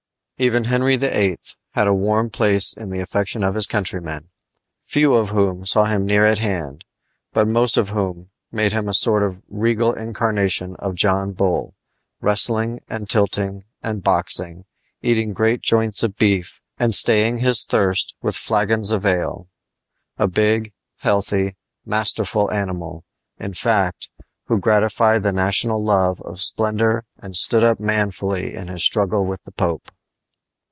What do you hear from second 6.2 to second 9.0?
at hand, but most of whom made him a